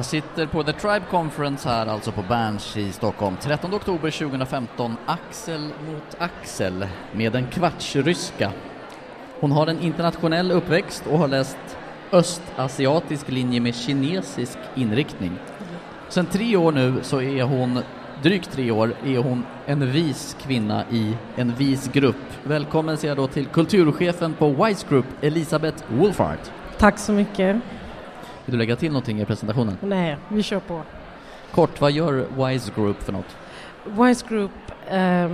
Jag 0.00 0.04
sitter 0.06 0.46
på 0.46 0.62
The 0.62 0.72
Tribe 0.72 1.02
Conference 1.10 1.68
här, 1.68 1.86
alltså 1.86 2.12
på 2.12 2.22
Berns 2.22 2.76
i 2.76 2.92
Stockholm. 2.92 3.36
13 3.40 3.74
oktober 3.74 4.10
2015, 4.10 4.96
axel 5.06 5.60
mot 5.60 6.16
axel 6.18 6.86
med 7.12 7.34
en 7.34 7.46
kvartsryska. 7.46 8.52
Hon 9.40 9.52
har 9.52 9.66
en 9.66 9.80
internationell 9.80 10.50
uppväxt 10.52 11.06
och 11.06 11.18
har 11.18 11.28
läst 11.28 11.58
östasiatisk 12.12 13.28
linje 13.28 13.60
med 13.60 13.74
kinesisk 13.74 14.58
inriktning. 14.74 15.32
Sen 16.08 16.26
tre 16.26 16.56
år 16.56 16.72
nu 16.72 16.94
så 17.02 17.22
är 17.22 17.42
hon, 17.42 17.78
drygt 18.22 18.52
tre 18.52 18.70
år, 18.70 18.94
är 19.04 19.18
hon 19.18 19.46
en 19.66 19.92
vis 19.92 20.36
kvinna 20.42 20.84
i 20.90 21.16
en 21.36 21.54
vis 21.54 21.88
grupp. 21.92 22.16
Välkommen 22.44 22.96
säger 22.96 23.10
jag 23.10 23.24
då 23.24 23.26
till 23.26 23.46
kulturchefen 23.46 24.34
på 24.34 24.64
Wise 24.64 24.86
Group, 24.88 25.06
Elisabeth 25.20 25.84
Wolfart. 25.88 26.50
Tack 26.78 26.98
så 26.98 27.12
mycket. 27.12 27.56
Vill 28.50 28.58
du 28.58 28.64
lägga 28.64 28.76
till 28.76 28.92
någonting 28.92 29.20
i 29.20 29.24
presentationen? 29.24 29.76
Nej, 29.80 30.16
vi 30.28 30.42
kör 30.42 30.60
på. 30.60 30.82
Kort, 31.50 31.80
vad 31.80 31.92
gör 31.92 32.26
Wise 32.36 32.72
Group 32.76 33.02
för 33.02 33.12
något? 33.12 33.36
Wise 33.84 34.26
Group 34.28 34.50
eh, 34.88 35.30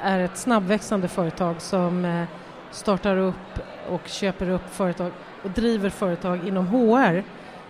är 0.00 0.18
ett 0.18 0.36
snabbväxande 0.36 1.08
företag 1.08 1.60
som 1.60 2.04
eh, 2.04 2.24
startar 2.70 3.16
upp 3.16 3.60
och 3.88 4.00
köper 4.08 4.50
upp 4.50 4.70
företag 4.70 5.12
och 5.42 5.50
driver 5.50 5.90
företag 5.90 6.48
inom 6.48 6.66
HR, 6.66 7.24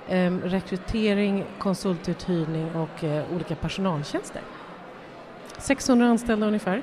eh, 0.09 0.33
rekrytering, 0.33 1.45
konsultuthyrning 1.59 2.75
och 2.75 3.05
eh, 3.05 3.25
olika 3.35 3.55
personaltjänster. 3.55 4.43
600 5.59 6.07
anställda 6.07 6.47
ungefär. 6.47 6.83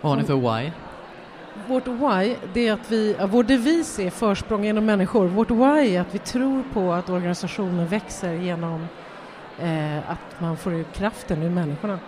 Vad 0.00 0.12
har 0.12 0.16
ni 0.16 0.24
för 0.24 0.34
why? 0.34 0.70
Vårt 1.68 1.86
why, 1.86 2.36
är 2.54 2.72
att 2.72 2.90
vi, 2.92 3.16
vår 3.28 3.42
devis 3.42 3.98
är 3.98 4.10
försprång 4.10 4.64
genom 4.64 4.86
människor. 4.86 5.26
Vårt 5.26 5.50
why 5.50 5.94
är 5.94 6.00
att 6.00 6.14
vi 6.14 6.18
tror 6.18 6.64
på 6.72 6.92
att 6.92 7.08
växer 7.88 8.34
genom 8.34 8.86
eh, 9.58 10.10
att 10.10 10.40
man 10.40 10.56
får 10.56 10.74
ut 10.74 10.86
kraften 10.94 11.42
ur 11.42 11.50
människorna, 11.50 11.98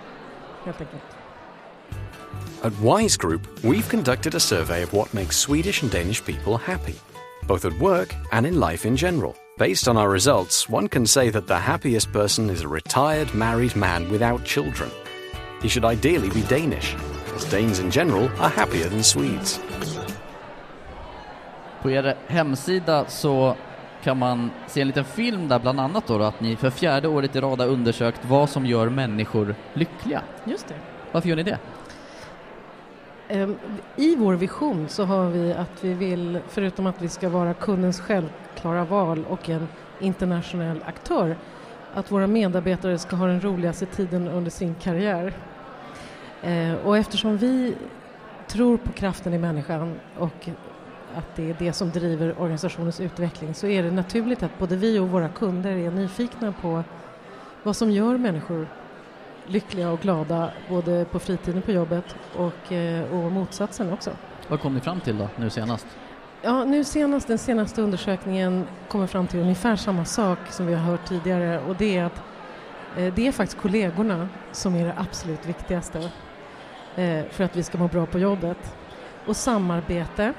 helt 0.64 0.80
enkelt. 0.80 1.02
At 2.62 2.72
Wise 2.72 3.16
Group, 3.16 3.42
we've 3.62 3.88
conducted 3.88 4.34
a 4.34 4.40
survey 4.40 4.82
of 4.82 4.92
what 4.92 5.14
makes 5.14 5.36
Swedish 5.36 5.82
and 5.82 5.92
Danish 5.92 6.24
people 6.24 6.56
happy, 6.56 6.96
both 7.46 7.64
at 7.64 7.72
work 7.80 8.14
and 8.32 8.46
in 8.46 8.60
life 8.60 8.88
in 8.88 8.96
general. 8.96 9.34
Based 9.58 9.88
on 9.88 9.96
our 9.96 10.08
results, 10.08 10.68
one 10.68 10.88
can 10.88 11.06
say 11.06 11.30
that 11.30 11.46
the 11.46 11.58
happiest 11.58 12.12
person 12.12 12.50
is 12.50 12.62
a 12.62 12.68
retired 12.68 13.34
married 13.34 13.76
man 13.76 14.10
without 14.10 14.44
children. 14.44 14.90
He 15.62 15.68
should 15.68 15.84
ideally 15.84 16.30
be 16.30 16.42
Danish, 16.42 16.96
as 17.38 17.50
Danes 17.50 17.80
in 17.80 17.90
general 17.90 18.28
are 18.40 18.48
happier 18.56 18.88
than 18.88 19.04
Swedes. 19.04 19.60
På 21.82 21.90
er 21.90 22.14
hemsida 22.26 23.04
så 23.08 23.56
kan 24.02 24.18
man 24.18 24.50
se 24.66 24.80
en 24.80 24.86
liten 24.86 25.04
film 25.04 25.48
där 25.48 25.58
bland 25.58 25.80
annat 25.80 26.06
då, 26.06 26.22
att 26.22 26.40
ni 26.40 26.56
för 26.56 26.70
fjärde 26.70 27.08
året 27.08 27.36
i 27.36 27.40
rad 27.40 27.60
har 27.60 27.68
undersökt 27.68 28.20
vad 28.24 28.50
som 28.50 28.66
gör 28.66 28.88
människor 28.88 29.54
lyckliga. 29.74 30.22
Just 30.44 30.68
det. 30.68 30.74
Varför 31.12 31.28
gör 31.28 31.36
ni 31.36 31.42
det? 31.42 31.58
Ehm, 33.28 33.56
I 33.96 34.16
vår 34.16 34.34
vision 34.34 34.88
så 34.88 35.04
har 35.04 35.30
vi 35.30 35.52
att 35.52 35.84
vi 35.84 35.94
vill, 35.94 36.38
förutom 36.48 36.86
att 36.86 37.02
vi 37.02 37.08
ska 37.08 37.28
vara 37.28 37.54
kundens 37.54 38.00
självklara 38.00 38.84
val 38.84 39.24
och 39.28 39.48
en 39.48 39.68
internationell 40.00 40.82
aktör, 40.86 41.36
att 41.94 42.10
våra 42.10 42.26
medarbetare 42.26 42.98
ska 42.98 43.16
ha 43.16 43.26
den 43.26 43.40
roligaste 43.40 43.86
tiden 43.86 44.28
under 44.28 44.50
sin 44.50 44.74
karriär. 44.74 45.34
Ehm, 46.42 46.76
och 46.76 46.96
eftersom 46.96 47.36
vi 47.36 47.74
tror 48.46 48.76
på 48.76 48.92
kraften 48.92 49.34
i 49.34 49.38
människan 49.38 50.00
och 50.18 50.48
att 51.14 51.36
det 51.36 51.50
är 51.50 51.56
det 51.58 51.72
som 51.72 51.90
driver 51.90 52.40
organisationens 52.40 53.00
utveckling 53.00 53.54
så 53.54 53.66
är 53.66 53.82
det 53.82 53.90
naturligt 53.90 54.42
att 54.42 54.58
både 54.58 54.76
vi 54.76 54.98
och 54.98 55.08
våra 55.08 55.28
kunder 55.28 55.70
är 55.70 55.90
nyfikna 55.90 56.52
på 56.52 56.84
vad 57.62 57.76
som 57.76 57.90
gör 57.90 58.18
människor 58.18 58.66
lyckliga 59.46 59.90
och 59.90 60.00
glada 60.00 60.50
både 60.68 61.04
på 61.04 61.18
fritiden 61.18 61.62
på 61.62 61.72
jobbet 61.72 62.16
och, 62.36 62.72
eh, 62.72 63.12
och 63.12 63.32
motsatsen 63.32 63.92
också. 63.92 64.10
Vad 64.48 64.60
kom 64.60 64.74
ni 64.74 64.80
fram 64.80 65.00
till 65.00 65.18
då, 65.18 65.28
nu 65.36 65.50
senast? 65.50 65.86
Ja, 66.42 66.64
nu 66.64 66.84
senast, 66.84 67.28
den 67.28 67.38
senaste 67.38 67.82
undersökningen 67.82 68.66
kommer 68.88 69.06
fram 69.06 69.26
till 69.26 69.40
ungefär 69.40 69.76
samma 69.76 70.04
sak 70.04 70.38
som 70.50 70.66
vi 70.66 70.74
har 70.74 70.82
hört 70.82 71.08
tidigare 71.08 71.60
och 71.60 71.76
det 71.76 71.96
är 71.96 72.04
att 72.04 72.22
eh, 72.96 73.14
det 73.14 73.26
är 73.26 73.32
faktiskt 73.32 73.62
kollegorna 73.62 74.28
som 74.52 74.74
är 74.74 74.84
det 74.84 74.94
absolut 74.96 75.46
viktigaste 75.46 75.98
eh, 75.98 76.04
för 77.30 77.44
att 77.44 77.56
vi 77.56 77.62
ska 77.62 77.78
må 77.78 77.88
bra 77.88 78.06
på 78.06 78.18
jobbet. 78.18 78.76
Och 79.26 79.36
samarbete 79.36 80.34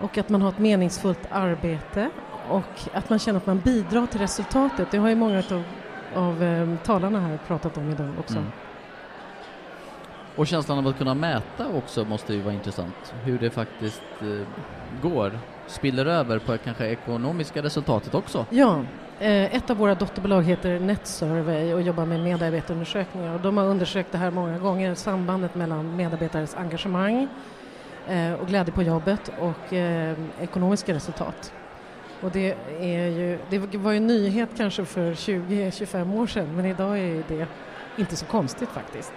och 0.00 0.18
att 0.18 0.28
man 0.28 0.42
har 0.42 0.48
ett 0.48 0.58
meningsfullt 0.58 1.28
arbete 1.30 2.10
och 2.48 2.80
att 2.92 3.10
man 3.10 3.18
känner 3.18 3.38
att 3.38 3.46
man 3.46 3.58
bidrar 3.58 4.06
till 4.06 4.20
resultatet. 4.20 4.90
Det 4.90 4.98
har 4.98 5.08
ju 5.08 5.14
många 5.14 5.38
av, 5.38 5.62
av 6.14 6.42
eh, 6.42 6.76
talarna 6.84 7.20
här 7.20 7.38
pratat 7.46 7.76
om 7.78 7.90
idag 7.90 8.14
också. 8.18 8.36
Mm. 8.38 8.50
Och 10.36 10.46
känslan 10.46 10.78
av 10.78 10.86
att 10.86 10.98
kunna 10.98 11.14
mäta 11.14 11.68
också 11.68 12.04
måste 12.04 12.34
ju 12.34 12.40
vara 12.40 12.54
intressant. 12.54 13.14
Hur 13.24 13.38
det 13.38 13.50
faktiskt 13.50 14.02
eh, 14.20 14.46
går, 15.02 15.38
spiller 15.66 16.06
över 16.06 16.38
på 16.38 16.58
kanske 16.58 16.86
ekonomiska 16.86 17.62
resultatet 17.62 18.14
också. 18.14 18.46
Ja, 18.50 18.78
eh, 18.78 18.84
Eh, 19.18 19.56
ett 19.56 19.70
av 19.70 19.76
våra 19.76 19.94
dotterbolag 19.94 20.42
heter 20.42 20.80
NetSurvey 20.80 21.72
och 21.72 21.82
jobbar 21.82 22.06
med 22.06 22.20
medarbetarundersökningar 22.20 23.34
och 23.34 23.40
de 23.40 23.56
har 23.56 23.64
undersökt 23.64 24.12
det 24.12 24.18
här 24.18 24.30
många 24.30 24.58
gånger, 24.58 24.94
sambandet 24.94 25.54
mellan 25.54 25.96
medarbetares 25.96 26.54
engagemang 26.54 27.28
eh, 28.08 28.32
och 28.32 28.46
glädje 28.48 28.72
på 28.72 28.82
jobbet 28.82 29.32
och 29.38 29.72
eh, 29.72 30.16
ekonomiska 30.40 30.94
resultat. 30.94 31.52
Och 32.20 32.30
det, 32.30 32.56
är 32.80 33.08
ju, 33.08 33.38
det 33.50 33.78
var 33.78 33.90
ju 33.90 33.96
en 33.96 34.06
nyhet 34.06 34.48
kanske 34.56 34.84
för 34.84 35.12
20-25 35.12 36.16
år 36.20 36.26
sedan 36.26 36.56
men 36.56 36.64
idag 36.64 36.98
är 36.98 37.24
det 37.28 37.46
inte 37.96 38.16
så 38.16 38.26
konstigt 38.26 38.68
faktiskt. 38.68 39.12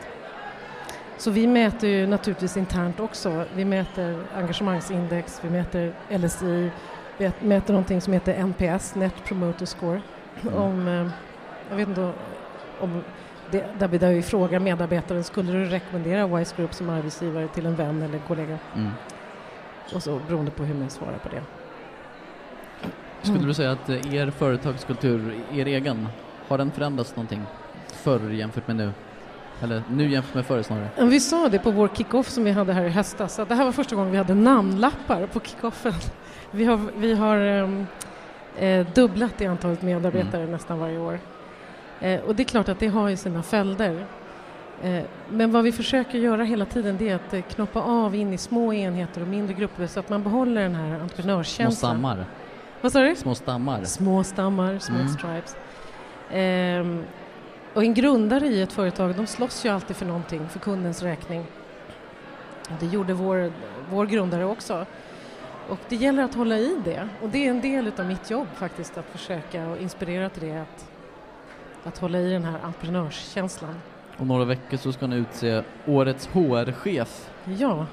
Så 1.18 1.32
vi 1.32 1.48
mäter 1.48 1.90
ju 1.90 2.08
naturligtvis 2.08 2.58
internt 2.58 3.00
också. 3.00 3.46
Vi 3.56 3.66
mäter 3.66 4.24
engagemangsindex, 4.36 5.40
vi 5.44 5.50
mäter 5.50 5.94
LSI, 6.10 6.72
mäter 7.40 7.74
någonting 7.74 8.02
som 8.02 8.14
heter 8.14 8.34
NPS, 8.34 8.96
Net 8.96 9.14
Promoter 9.26 9.66
Score. 9.66 10.02
Mm. 10.42 10.54
Om, 10.54 10.88
eh, 10.88 11.08
jag 11.70 11.76
vet 11.78 11.88
inte 11.88 12.12
om 12.80 13.04
det, 13.52 13.66
där 13.80 13.88
vi, 13.88 13.98
där 13.98 14.14
vi 14.14 14.22
frågar 14.22 14.60
medarbetaren, 14.60 15.24
skulle 15.24 15.52
du 15.52 15.66
rekommendera 15.66 16.28
Wise 16.28 16.56
Group 16.58 16.74
som 16.74 16.90
arbetsgivare 16.90 17.48
till 17.48 17.66
en 17.66 17.76
vän 17.76 18.02
eller 18.02 18.20
kollega? 18.20 18.58
Mm. 18.76 18.92
Och 19.96 20.04
så 20.04 20.20
beroende 20.28 20.52
på 20.52 20.64
hur 20.64 20.76
man 20.76 20.90
svarar 20.90 21.18
på 21.18 21.30
det. 21.30 21.42
Skulle 23.22 23.36
Mm. 23.38 23.48
du 23.48 23.54
säga 23.54 23.72
att 23.72 23.90
eh, 23.90 24.14
er 24.16 24.30
företagskultur, 24.32 25.36
er 25.54 25.66
egen, 25.66 26.08
har 26.48 26.58
den 26.58 26.72
förändrats 26.72 27.16
någonting 27.16 27.42
förr 27.88 28.30
jämfört 28.30 28.68
med 28.68 28.76
nu? 28.76 28.92
Eller 29.62 29.84
nu 29.92 30.10
jämfört 30.10 30.36
med 30.36 30.46
förr 30.46 30.62
snarare? 30.62 30.90
Ja, 30.98 31.06
Vi 31.06 31.20
sa 31.20 31.50
det 31.50 31.60
på 31.60 31.72
vår 31.72 31.88
kickoff 31.88 32.30
som 32.30 32.44
vi 32.44 32.52
hade 32.52 32.74
här 32.74 32.84
i 32.86 32.90
höstas, 32.90 33.40
att 33.40 33.50
det 33.50 33.56
här 33.56 33.66
var 33.66 33.72
första 33.72 33.96
gången 33.96 34.12
vi 34.12 34.18
hade 34.18 34.36
namnlappar 34.36 35.26
på 35.28 35.40
kickoffen. 35.40 35.94
Vi 36.52 36.66
har, 36.66 36.80
vi 36.98 37.14
har 37.14 37.38
ehm, 37.38 37.86
eh, 38.58 38.88
dubblat 38.94 39.34
det 39.38 39.46
antalet 39.46 39.82
medarbetare 39.82 40.46
nästan 40.48 40.80
varje 40.80 40.98
år. 41.00 41.20
Eh, 42.02 42.22
och 42.22 42.36
det 42.36 42.44
är 42.44 42.46
klart 42.46 42.70
att 42.70 42.80
det 42.80 42.88
har 42.88 43.10
ju 43.10 43.18
sina 43.18 43.44
följder. 43.44 44.06
Eh, 44.84 45.04
men 45.30 45.52
vad 45.52 45.64
vi 45.64 45.72
försöker 45.72 46.18
göra 46.18 46.44
hela 46.44 46.66
tiden 46.66 46.98
det 46.98 47.10
är 47.10 47.16
att 47.16 47.34
eh, 47.34 47.42
knoppa 47.42 47.82
av 47.82 48.16
in 48.16 48.34
i 48.34 48.38
små 48.38 48.74
enheter 48.74 49.22
och 49.22 49.28
mindre 49.28 49.54
grupper 49.54 49.88
så 49.88 50.00
att 50.00 50.10
man 50.10 50.24
behåller 50.24 50.62
den 50.62 50.76
här 50.76 50.88
Små 50.96 51.04
entreprenörskänslan. 51.04 51.72
stammar? 51.72 52.26
Vad 52.82 52.92
sa 52.92 53.00
du? 53.00 53.16
Små 53.16 53.36
stammar? 53.36 53.84
Små 53.84 54.24
stammar, 54.24 54.80
små 54.80 54.96
Mm. 54.96 55.08
stripes. 55.10 55.56
Och 57.78 57.84
en 57.84 57.94
grundare 57.94 58.48
i 58.48 58.62
ett 58.62 58.74
företag, 58.74 59.16
de 59.16 59.28
slåss 59.28 59.66
ju 59.66 59.70
alltid 59.70 59.96
för 59.96 60.06
någonting, 60.06 60.50
för 60.50 60.60
kundens 60.60 61.04
räkning. 61.04 61.46
Det 62.80 62.86
gjorde 62.86 63.14
vår, 63.14 63.52
vår 63.90 64.06
grundare 64.06 64.46
också. 64.46 64.86
Och 65.70 65.80
det 65.90 65.96
gäller 65.96 66.24
att 66.24 66.36
hålla 66.36 66.58
i 66.58 66.78
det. 66.86 67.10
Och 67.22 67.30
det 67.30 67.46
är 67.46 67.50
en 67.50 67.62
del 67.62 67.92
av 67.98 68.06
mitt 68.06 68.32
jobb 68.32 68.48
faktiskt, 68.56 68.98
att 68.98 69.06
försöka 69.06 69.68
och 69.68 69.78
inspirera 69.78 70.30
till 70.30 70.44
det, 70.48 70.62
att, 70.62 70.90
att 71.84 71.98
hålla 71.98 72.20
i 72.20 72.30
den 72.30 72.44
här 72.44 72.60
entreprenörskänslan. 72.64 73.76
Om 74.18 74.28
några 74.28 74.46
veckor 74.46 74.78
så 74.78 74.94
ska 74.94 75.08
ni 75.08 75.16
utse 75.16 75.64
årets 75.86 76.28
HR-chef 76.28 77.30
Ja, 77.46 77.86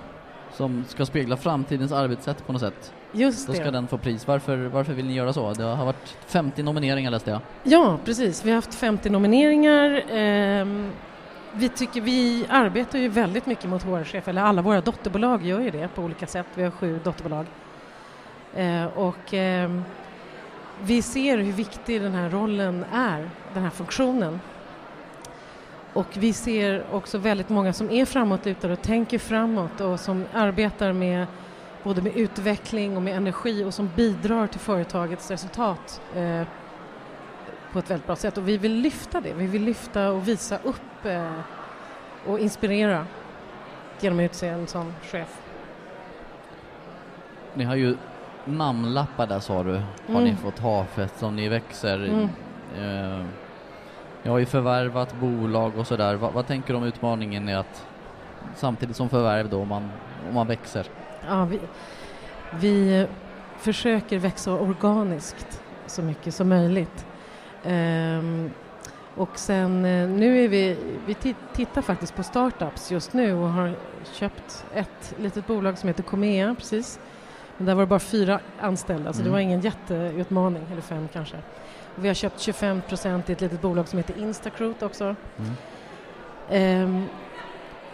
som 0.52 0.84
ska 0.88 1.06
spegla 1.06 1.37
framtidens 1.37 1.92
arbetssätt 1.92 2.46
på 2.46 2.52
något 2.52 2.62
sätt. 2.62 2.92
Just 3.14 3.46
Då 3.46 3.52
ska 3.55 3.64
det. 3.64 3.70
den 3.70 3.87
få 3.88 3.99
pris. 3.99 4.26
Varför, 4.26 4.56
varför 4.56 4.93
vill 4.93 5.06
ni 5.06 5.14
göra 5.14 5.32
så? 5.32 5.52
Det 5.52 5.64
har 5.64 5.84
varit 5.84 6.16
50 6.26 6.62
nomineringar 6.62 7.11
läste 7.11 7.31
jag. 7.31 7.40
Ja, 7.62 7.99
precis. 8.05 8.44
Vi 8.44 8.50
har 8.50 8.55
haft 8.55 8.75
50 8.75 9.11
nomineringar. 9.11 10.02
Ehm, 10.11 10.90
vi, 11.52 11.69
tycker, 11.69 12.00
vi 12.00 12.46
arbetar 12.50 12.99
ju 12.99 13.08
väldigt 13.08 13.46
mycket 13.46 13.70
mot 13.70 13.82
HR-chef, 13.82 14.28
eller 14.28 14.43
alla 14.43 14.62
våra 14.62 14.81
dotterbolag 14.81 15.46
gör 15.46 15.61
ju 15.61 15.70
det 15.70 15.88
på 15.94 16.02
olika 16.02 16.26
sätt. 16.26 16.46
Vi 16.55 16.62
har 16.62 16.70
sju 16.70 17.00
dotterbolag. 17.05 17.46
Eh, 18.55 18.84
och 18.84 19.34
ehm, 19.34 19.84
vi 20.82 21.02
ser 21.02 21.38
hur 21.38 21.52
viktig 21.52 22.02
den 22.02 22.12
här 22.14 22.31
rollen 22.31 22.84
är, 22.93 23.31
den 23.55 23.62
här 23.62 23.70
funktionen. 23.70 24.40
Och 25.93 26.06
vi 26.14 26.32
ser 26.32 26.84
också 26.93 27.19
väldigt 27.19 27.49
många 27.49 27.72
som 27.72 27.90
är 27.90 28.05
framåtlutade 28.05 28.72
och 28.72 28.82
tänker 28.82 29.19
framåt 29.19 29.81
och 29.81 30.00
som 30.00 30.25
arbetar 30.32 30.93
med 30.93 31.26
både 31.84 32.02
med 32.02 32.16
utveckling 32.16 32.96
och 32.96 33.02
med 33.02 33.16
energi 33.16 33.64
och 33.64 33.75
som 33.75 33.90
bidrar 33.96 34.46
till 34.46 34.60
företagets 34.60 35.31
resultat 35.31 36.00
eh, 36.16 36.42
på 37.72 37.78
ett 37.78 37.90
väldigt 37.90 38.06
bra 38.06 38.16
sätt 38.16 38.38
och 38.38 38.48
vi 38.48 38.58
vill 38.58 38.72
lyfta 38.75 39.20
det. 39.20 39.32
Vi 39.32 39.46
vill 39.46 39.62
lyfta 39.64 40.10
och 40.10 40.28
visa 40.28 40.58
upp 40.62 41.04
eh, 41.04 41.32
och 42.26 42.38
inspirera 42.38 43.06
genom 44.00 44.19
att 44.19 44.22
utse 44.25 44.48
en 44.48 44.66
sån 44.66 44.94
chef. 45.02 45.40
Ni 47.54 47.64
har 47.64 47.75
ju 47.75 47.96
namnlappar 48.44 49.26
där 49.26 49.40
sa 49.40 49.62
du, 49.62 49.72
har 49.72 49.80
Mm. 50.08 50.25
ni 50.25 50.37
fått 50.37 50.58
ha 50.58 50.84
för 50.84 51.02
eftersom 51.02 51.37
ni 51.37 51.48
växer. 51.48 51.98
Mm. 52.04 52.28
Eh, 52.78 53.25
ni 54.22 54.30
har 54.30 54.38
ju 54.38 54.46
förvärvat 54.46 55.14
bolag 55.14 55.72
och 55.78 55.87
sådär. 55.87 56.14
Va, 56.14 56.30
vad 56.34 56.46
tänker 56.46 56.72
du 56.72 56.76
om 56.78 56.84
utmaningen 56.84 57.48
i 57.48 57.54
att 57.54 57.87
samtidigt 58.54 58.96
som 58.96 59.08
förvärv 59.08 59.48
då, 59.48 59.60
om 59.62 59.69
man, 59.69 59.90
om 60.28 60.34
man 60.34 60.46
växer? 60.46 60.87
Ja, 61.29 61.44
vi, 61.44 61.61
vi 62.53 63.06
försöker 63.59 64.19
växa 64.19 64.53
organiskt 64.53 65.62
så 65.87 66.03
mycket 66.03 66.35
som 66.35 66.49
möjligt. 66.49 67.06
Ehm, 67.65 68.50
och 69.17 69.38
sen 69.38 69.85
eh, 69.85 70.09
nu 70.09 70.44
är 70.44 70.49
vi, 70.49 70.76
vi 71.06 71.12
ti- 71.15 71.35
tittar 71.55 71.82
faktiskt 71.82 72.15
på 72.17 72.23
startups 72.23 72.91
just 72.91 73.12
nu 73.12 73.35
och 73.35 73.49
har 73.49 73.73
köpt 74.12 74.65
ett 74.75 75.15
litet 75.19 75.47
bolag 75.47 75.79
som 75.79 75.88
heter 75.88 76.03
Comea 76.03 76.55
precis. 76.59 77.00
Men 77.56 77.67
där 77.67 77.75
var 77.75 77.82
det 77.82 77.87
bara 77.87 77.99
fyra 78.00 78.41
anställda 78.61 79.12
så 79.12 79.19
det 79.19 79.23
Mm. 79.23 79.32
var 79.32 79.38
ingen 79.41 79.61
jätteutmaning, 79.61 80.62
eller 80.73 80.82
fem 80.82 81.09
kanske. 81.12 81.37
Och 81.97 82.05
vi 82.05 82.09
har 82.09 82.15
köpt 82.15 82.41
25 82.41 82.81
procent 82.88 83.31
i 83.31 83.32
ett 83.32 83.41
litet 83.41 83.61
bolag 83.61 83.88
som 83.88 83.97
heter 83.99 84.19
Instacroot 84.19 84.82
också. 84.82 85.05
Mm. 85.38 85.50
Ehm, 86.50 87.06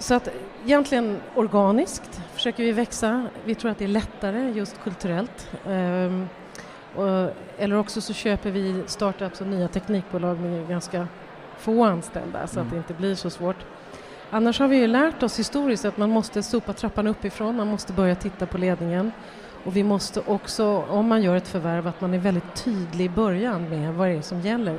så 0.01 0.15
att 0.15 0.29
egentligen 0.65 1.21
organiskt 1.35 2.21
försöker 2.35 2.65
vi 2.65 2.73
växa. 2.73 3.27
Vi 3.45 3.55
tror 3.55 3.71
att 3.71 3.79
det 3.79 3.85
är 3.85 3.89
lättare 3.89 4.51
just 4.51 4.83
kulturellt. 4.83 5.51
Ehm, 5.69 6.29
och, 6.95 7.31
eller 7.59 7.77
också 7.77 8.01
så 8.01 8.13
köper 8.13 8.51
vi 8.51 8.83
startups 8.87 9.41
och 9.41 9.47
nya 9.47 9.69
teknikbolag 9.69 10.39
med 10.41 10.69
ganska 10.69 11.09
få 11.59 11.85
anställda 11.85 12.47
så 12.47 12.61
att 12.61 12.67
Mm. 12.67 12.71
det 12.71 12.77
inte 12.77 12.95
blir 12.95 13.15
så 13.15 13.31
svårt. 13.31 13.57
Annars 14.31 14.59
har 14.61 14.69
vi 14.69 14.77
ju 14.77 14.87
lärt 14.87 15.23
oss 15.23 15.39
historiskt 15.39 15.85
att 15.85 15.97
man 15.97 16.11
måste 16.11 16.43
sopa 16.43 16.73
trappan 16.73 17.07
uppifrån, 17.07 17.57
man 17.57 17.67
måste 17.67 17.93
börja 17.93 18.15
titta 18.15 18.47
på 18.47 18.59
ledningen. 18.59 19.13
Och 19.65 19.77
vi 19.77 19.83
måste 19.83 20.21
också, 20.27 20.85
om 20.89 21.09
man 21.09 21.23
gör 21.23 21.37
ett 21.37 21.49
förvärv, 21.49 21.87
att 21.87 22.01
man 22.01 22.15
är 22.15 22.19
väldigt 22.19 22.65
tydlig 22.65 23.05
i 23.05 23.09
början 23.09 23.69
med 23.69 23.95
vad 23.95 24.09
det 24.09 24.15
är 24.15 24.23
som 24.23 24.41
gäller. 24.41 24.79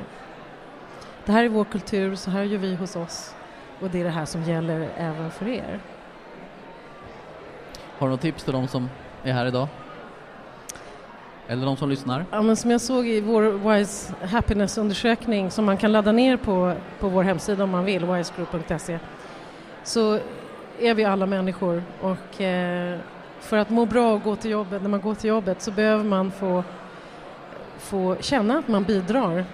Det 1.24 1.32
här 1.32 1.44
är 1.44 1.48
vår 1.48 1.64
kultur, 1.64 2.14
så 2.14 2.30
här 2.30 2.42
gör 2.42 2.58
vi 2.58 2.74
hos 2.74 2.96
oss 2.96 3.34
och 3.82 3.90
det 3.90 4.00
är 4.00 4.04
det 4.04 4.10
här 4.10 4.24
som 4.24 4.42
gäller 4.42 4.88
även 4.96 5.30
för 5.30 5.48
er. 5.48 5.80
Har 7.98 8.06
du 8.06 8.10
något 8.10 8.20
tips 8.20 8.44
till 8.44 8.52
de 8.52 8.68
som 8.68 8.90
är 9.22 9.32
här 9.32 9.46
idag? 9.46 9.68
Eller 11.48 11.66
de 11.66 11.76
som 11.76 11.90
lyssnar? 11.90 12.24
Ja, 12.30 12.42
men 12.42 12.56
som 12.56 12.70
jag 12.70 12.80
såg 12.80 13.06
i 13.06 13.20
vår 13.20 13.42
Wise 13.42 14.14
Happiness-undersökning 14.22 15.50
som 15.50 15.64
man 15.64 15.76
kan 15.76 15.92
ladda 15.92 16.12
ner 16.12 16.36
på, 16.36 16.74
på 16.98 17.08
vår 17.08 17.22
hemsida 17.22 17.64
om 17.64 17.70
man 17.70 17.84
vill, 17.84 18.04
wisegroup.se, 18.04 18.98
så 19.84 20.18
är 20.78 20.94
vi 20.94 21.04
alla 21.04 21.26
människor 21.26 21.82
och 22.00 22.40
eh, 22.40 22.98
för 23.40 23.56
att 23.56 23.70
må 23.70 23.86
bra 23.86 24.12
och 24.12 24.22
gå 24.22 24.36
till 24.36 24.50
jobbet, 24.50 24.82
när 24.82 24.88
man 24.88 25.00
går 25.00 25.14
till 25.14 25.28
jobbet 25.28 25.62
så 25.62 25.70
behöver 25.70 26.04
man 26.04 26.30
få, 26.30 26.64
få 27.78 28.16
känna 28.20 28.58
att 28.58 28.68
man 28.68 28.84
bidrar. 28.84 29.44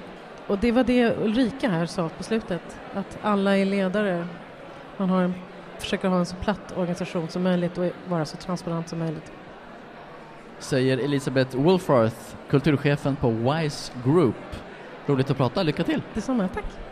Och 0.48 0.58
det 0.58 0.72
var 0.72 0.84
det 0.84 1.16
Ulrika 1.16 1.68
här 1.68 1.86
sa 1.86 2.08
på 2.08 2.22
slutet, 2.22 2.80
att 2.94 3.18
alla 3.22 3.56
är 3.56 3.64
ledare. 3.64 4.26
Man 4.96 5.10
har 5.10 5.32
försöker 5.78 6.08
ha 6.08 6.18
en 6.18 6.26
så 6.26 6.36
platt 6.36 6.76
organisation 6.76 7.28
som 7.28 7.42
möjligt 7.42 7.78
och 7.78 7.90
vara 8.08 8.24
så 8.24 8.36
transparent 8.36 8.88
som 8.88 8.98
möjligt. 8.98 9.32
Säger 10.58 10.98
Elisabeth 10.98 11.56
Wolfarth, 11.56 12.16
kulturchefen 12.50 13.16
på 13.16 13.30
Wise 13.30 13.92
Group. 14.04 14.34
Roligt 15.06 15.30
att 15.30 15.36
prata, 15.36 15.62
lycka 15.62 15.84
till! 15.84 16.02
Detsamma, 16.14 16.48
tack! 16.48 16.87